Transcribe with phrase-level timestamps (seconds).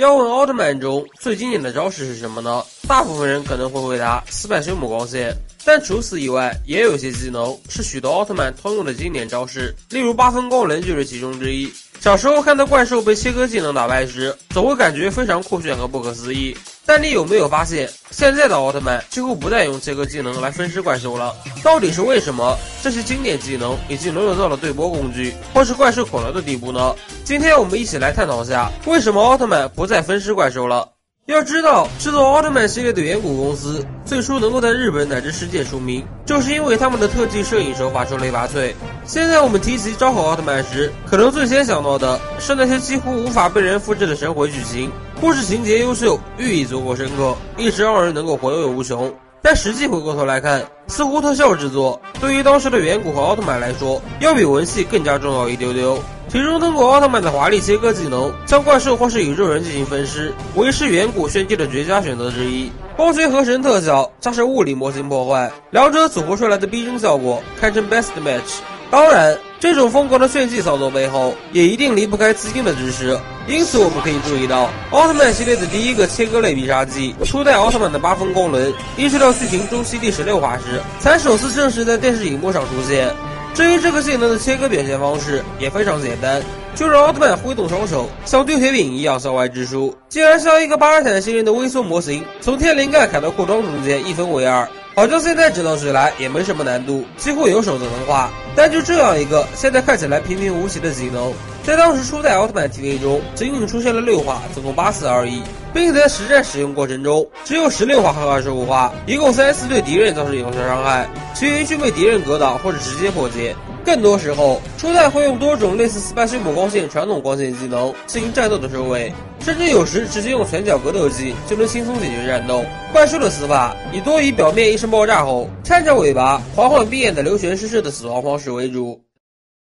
[0.00, 2.62] 要问奥特曼中最经典的招式是什么呢？
[2.86, 11.68] 大部分人可能会回答斯派修姆光线，但除此以外，也有些技能是许多奥特曼通用的经典招式，例如八分光轮就是其中之一。
[11.98, 16.56] 小时候看到怪兽被切割技能打败时，总会感觉非常酷炫和不可思议。
[16.88, 21.36] 但你有没有发现，现在的奥特曼几乎不再用切割技能来分尸怪兽了？
[21.62, 22.56] 到底是为什么？
[22.82, 26.94] 这些经典技能已经沦落到了对波工具或是怪兽口粮的地步呢？
[27.24, 30.88] 今天我们一起来探讨下，为什么奥特曼不再分尸怪兽了？
[31.26, 38.72] 要知道，制作奥特曼系列的远古公司最初能够在日本乃至世界出名，就是因为他们的特技摄影手法出类拔萃。
[39.04, 44.90] 现在我们提起昭和奥特曼时，可能最先想到的是那些几乎无法被人复制的神回剧情，
[45.20, 49.12] 故事情节优秀，寓意足够深刻，一时让人能够回味无穷。
[49.42, 55.98] 但实际回过头来看，似乎特效制作对于当时的远古和奥特曼来说，要比文戏更加重要一丢丢。
[56.28, 62.70] 其中，通过奥特曼的华丽切割技能，将怪兽或是宇宙人进行分尸，为是远古炫技的绝佳选择之一。
[62.96, 68.60] 光学合成特效加上物理模型破坏，两者组合出来的逼真效果，堪称 best match。
[68.88, 73.18] 当然，这种疯狂的炫技操作背后，也一定离不开资金的支持。
[73.48, 83.12] 因此，我们可以注意到，奥特曼系列的第一个切割类必杀技——初代奥特曼的八分光轮，一直到剧情中期第十六话时，才首次正式在电视荧幕上出现。
[83.54, 86.40] 至于这个技能的切割表现方式也非常简单，
[86.76, 94.68] 就是奥特曼挥动双手，像丢铁饼一样向外掷出，竟然像一个巴尔坦星人的微缩模型，从天灵盖砍到裤裆中间一分为二。
[94.98, 98.28] 好像现在指导起来也没什么难度，几乎有手就能画。
[98.56, 101.32] 但就这样一个现在看起来平平无奇的技能，
[101.62, 105.40] 在当时初代奥特曼 TV 中仅仅出现了六画，总共八次而已，
[105.72, 113.54] 并在实战使用过程中只有十六画和二十五话，一共三次对敌人造成有效伤害，其余均被敌人格挡或者直接破解。
[113.88, 122.62] 更多时候，初代会用多种类似 Special 光线传统光线技能进行战斗的收尾，甚至有时直接用拳脚格斗技就能轻松解决战斗。
[122.92, 129.07] 怪兽的死法以多以表面一声爆炸后，颤着尾巴缓缓闭眼的流泉失色的死亡方式为主。